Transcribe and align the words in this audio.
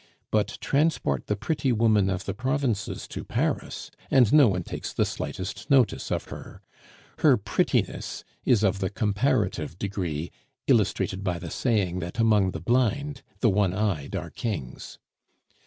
But 0.31 0.57
transport 0.61 1.27
the 1.27 1.35
pretty 1.35 1.71
woman 1.71 2.09
of 2.09 2.25
the 2.25 2.33
provinces 2.33 3.07
to 3.09 3.23
Paris, 3.23 3.91
and 4.09 4.33
no 4.33 4.47
one 4.47 4.63
takes 4.63 4.91
the 4.91 5.05
slightest 5.05 5.69
notice 5.69 6.11
of 6.11 6.23
her; 6.29 6.63
her 7.19 7.37
prettiness 7.37 8.23
is 8.43 8.63
of 8.63 8.79
the 8.79 8.89
comparative 8.89 9.77
degree 9.77 10.31
illustrated 10.65 11.23
by 11.23 11.37
the 11.37 11.51
saying 11.51 11.99
that 11.99 12.17
among 12.17 12.49
the 12.49 12.59
blind 12.59 13.21
the 13.41 13.49
one 13.51 13.75
eyed 13.75 14.15
are 14.15 14.31
kings. 14.31 14.97